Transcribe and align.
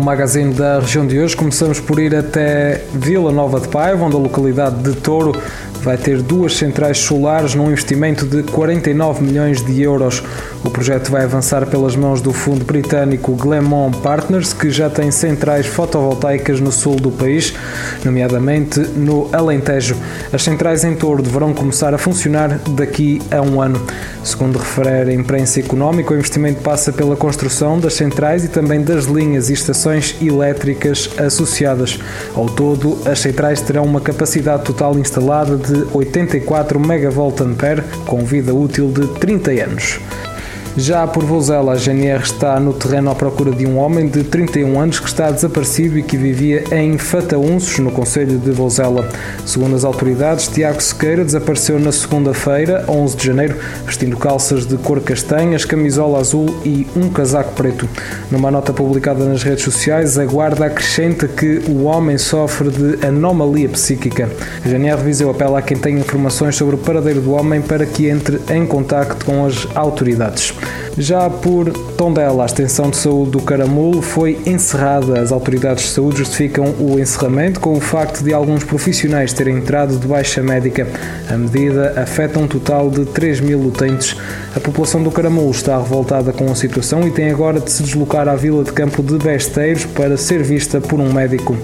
No 0.00 0.06
magazine 0.06 0.54
da 0.54 0.78
região 0.78 1.06
de 1.06 1.18
hoje 1.18 1.36
começamos 1.36 1.78
por 1.78 1.98
ir 1.98 2.16
até 2.16 2.82
Vila 2.94 3.30
Nova 3.30 3.60
de 3.60 3.68
Paiva, 3.68 4.02
onde 4.02 4.16
a 4.16 4.18
localidade 4.18 4.82
de 4.82 4.94
Touro 4.94 5.38
vai 5.82 5.96
ter 5.96 6.22
duas 6.22 6.56
centrais 6.56 6.98
solares 6.98 7.54
num 7.54 7.70
investimento 7.70 8.26
de 8.26 8.42
49 8.44 9.22
milhões 9.22 9.62
de 9.62 9.82
euros. 9.82 10.22
O 10.64 10.70
projeto 10.70 11.10
vai 11.10 11.24
avançar 11.24 11.66
pelas 11.66 11.96
mãos 11.96 12.20
do 12.20 12.32
fundo 12.32 12.64
britânico 12.64 13.32
Glenmont 13.32 13.96
Partners, 13.98 14.52
que 14.52 14.70
já 14.70 14.90
tem 14.90 15.10
centrais 15.10 15.66
fotovoltaicas 15.66 16.60
no 16.60 16.70
sul 16.70 16.96
do 16.96 17.10
país, 17.10 17.54
nomeadamente 18.04 18.80
no 18.80 19.28
Alentejo. 19.32 19.96
As 20.32 20.42
centrais 20.42 20.84
em 20.84 20.94
Touro 20.94 21.22
deverão 21.22 21.54
começar 21.54 21.94
a 21.94 21.98
funcionar 21.98 22.58
daqui 22.70 23.20
a 23.30 23.40
um 23.40 23.60
ano. 23.60 23.80
Segundo 24.22 24.58
refere 24.58 25.10
a 25.10 25.14
imprensa 25.14 25.60
económica, 25.60 26.12
o 26.12 26.16
investimento 26.16 26.60
passa 26.60 26.92
pela 26.92 27.16
construção 27.16 27.80
das 27.80 27.94
centrais 27.94 28.44
e 28.44 28.48
também 28.48 28.82
das 28.82 29.06
linhas 29.06 29.48
e 29.48 29.54
estações 29.54 29.89
elétricas 30.20 31.10
associadas. 31.18 31.98
Ao 32.34 32.46
todo, 32.46 32.98
as 33.04 33.18
centrais 33.18 33.60
terão 33.60 33.84
uma 33.84 34.00
capacidade 34.00 34.64
total 34.64 34.98
instalada 34.98 35.56
de 35.56 35.86
84 35.94 36.78
MVA, 36.78 37.84
com 38.06 38.24
vida 38.24 38.54
útil 38.54 38.90
de 38.90 39.06
30 39.18 39.50
anos. 39.50 40.00
Já 40.76 41.04
por 41.04 41.24
Vozela, 41.24 41.72
a 41.72 41.76
GNR 41.76 42.22
está 42.22 42.60
no 42.60 42.72
terreno 42.72 43.10
à 43.10 43.14
procura 43.14 43.50
de 43.50 43.66
um 43.66 43.76
homem 43.76 44.06
de 44.06 44.22
31 44.22 44.80
anos 44.80 45.00
que 45.00 45.08
está 45.08 45.28
desaparecido 45.28 45.98
e 45.98 46.02
que 46.02 46.16
vivia 46.16 46.62
em 46.70 46.96
Fataunços, 46.96 47.80
no 47.80 47.90
Conselho 47.90 48.38
de 48.38 48.52
Vozela. 48.52 49.08
Segundo 49.44 49.74
as 49.74 49.84
autoridades, 49.84 50.46
Tiago 50.46 50.80
Sequeira 50.80 51.24
desapareceu 51.24 51.78
na 51.80 51.90
segunda-feira, 51.90 52.84
11 52.88 53.16
de 53.16 53.26
janeiro, 53.26 53.56
vestindo 53.84 54.16
calças 54.16 54.64
de 54.64 54.76
cor 54.76 55.00
castanhas, 55.00 55.64
camisola 55.64 56.20
azul 56.20 56.46
e 56.64 56.86
um 56.94 57.10
casaco 57.10 57.52
preto. 57.54 57.88
Numa 58.30 58.50
nota 58.50 58.72
publicada 58.72 59.24
nas 59.24 59.42
redes 59.42 59.64
sociais, 59.64 60.18
a 60.18 60.24
guarda 60.24 60.66
acrescenta 60.66 61.26
que 61.26 61.62
o 61.68 61.84
homem 61.84 62.16
sofre 62.16 62.70
de 62.70 63.04
anomalia 63.04 63.68
psíquica. 63.70 64.30
A 64.64 64.68
GNR 64.68 65.02
Viseu 65.02 65.30
apela 65.30 65.58
a 65.58 65.62
quem 65.62 65.76
tem 65.76 65.98
informações 65.98 66.54
sobre 66.54 66.76
o 66.76 66.78
paradeiro 66.78 67.20
do 67.20 67.32
homem 67.32 67.60
para 67.60 67.84
que 67.84 68.08
entre 68.08 68.40
em 68.54 68.64
contacto 68.64 69.26
com 69.26 69.44
as 69.44 69.66
autoridades. 69.74 70.54
Já 70.98 71.30
por 71.30 71.72
Tondela, 71.96 72.42
a 72.42 72.46
extensão 72.46 72.90
de 72.90 72.96
saúde 72.96 73.30
do 73.30 73.40
Caramulo 73.40 74.02
foi 74.02 74.38
encerrada. 74.44 75.20
As 75.20 75.32
autoridades 75.32 75.84
de 75.84 75.90
saúde 75.90 76.18
justificam 76.18 76.74
o 76.78 76.98
encerramento 76.98 77.60
com 77.60 77.72
o 77.72 77.80
facto 77.80 78.22
de 78.22 78.34
alguns 78.34 78.64
profissionais 78.64 79.32
terem 79.32 79.56
entrado 79.56 79.96
de 79.96 80.06
baixa 80.06 80.42
médica. 80.42 80.86
A 81.28 81.36
medida 81.36 81.94
afeta 81.96 82.38
um 82.38 82.46
total 82.46 82.90
de 82.90 83.04
3 83.06 83.40
mil 83.40 83.60
utentes. 83.60 84.16
A 84.54 84.60
população 84.60 85.02
do 85.02 85.10
Caramulo 85.10 85.50
está 85.50 85.78
revoltada 85.78 86.32
com 86.32 86.50
a 86.50 86.54
situação 86.54 87.06
e 87.06 87.10
tem 87.10 87.30
agora 87.30 87.60
de 87.60 87.70
se 87.70 87.82
deslocar 87.82 88.28
à 88.28 88.34
vila 88.34 88.64
de 88.64 88.72
campo 88.72 89.02
de 89.02 89.16
Besteiros 89.16 89.84
para 89.84 90.16
ser 90.16 90.42
vista 90.42 90.80
por 90.80 91.00
um 91.00 91.12
médico. 91.12 91.56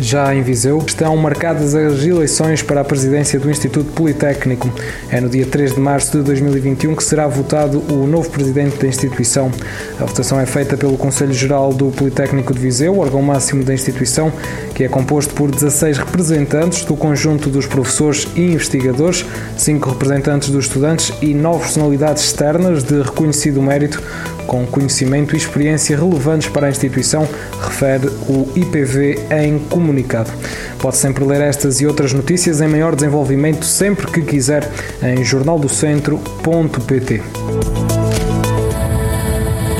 Já 0.00 0.32
em 0.32 0.42
Viseu, 0.42 0.78
estão 0.86 1.16
marcadas 1.16 1.74
as 1.74 2.04
eleições 2.04 2.62
para 2.62 2.82
a 2.82 2.84
presidência 2.84 3.40
do 3.40 3.50
Instituto 3.50 3.90
Politécnico. 3.92 4.72
É 5.10 5.20
no 5.20 5.28
dia 5.28 5.44
3 5.44 5.74
de 5.74 5.80
março 5.80 6.16
de 6.16 6.22
2021 6.22 6.94
que 6.94 7.02
será 7.02 7.26
votado 7.26 7.82
o 7.92 8.06
presidente 8.28 8.78
da 8.78 8.86
instituição. 8.86 9.50
A 9.98 10.04
votação 10.04 10.40
é 10.40 10.46
feita 10.46 10.76
pelo 10.76 10.96
Conselho 10.96 11.32
Geral 11.32 11.72
do 11.72 11.90
Politécnico 11.90 12.52
de 12.52 12.60
Viseu, 12.60 12.98
órgão 12.98 13.22
máximo 13.22 13.64
da 13.64 13.74
instituição, 13.74 14.32
que 14.74 14.84
é 14.84 14.88
composto 14.88 15.34
por 15.34 15.50
16 15.50 15.98
representantes 15.98 16.84
do 16.84 16.96
conjunto 16.96 17.50
dos 17.50 17.66
professores 17.66 18.28
e 18.36 18.52
investigadores, 18.52 19.24
5 19.56 19.90
representantes 19.90 20.50
dos 20.50 20.66
estudantes 20.66 21.12
e 21.20 21.34
9 21.34 21.60
personalidades 21.60 22.24
externas 22.24 22.84
de 22.84 23.02
reconhecido 23.02 23.60
mérito 23.60 24.02
com 24.48 24.66
conhecimento 24.66 25.34
e 25.34 25.36
experiência 25.36 25.96
relevantes 25.96 26.48
para 26.48 26.66
a 26.66 26.70
instituição, 26.70 27.28
refere 27.60 28.08
o 28.28 28.48
IPV 28.56 29.26
em 29.30 29.58
comunicado. 29.58 30.32
Pode 30.78 30.96
sempre 30.96 31.22
ler 31.22 31.42
estas 31.42 31.80
e 31.80 31.86
outras 31.86 32.14
notícias 32.14 32.60
em 32.60 32.66
maior 32.66 32.96
desenvolvimento 32.96 33.64
sempre 33.64 34.10
que 34.10 34.22
quiser 34.22 34.68
em 35.02 35.22
jornaldocentro.pt. 35.22 37.22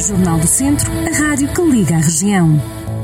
Jornal 0.00 0.38
do 0.38 0.46
Centro, 0.46 0.90
a 0.92 1.18
rádio 1.18 1.48
que 1.48 1.60
liga 1.60 1.96
a 1.96 1.98
região. 1.98 2.97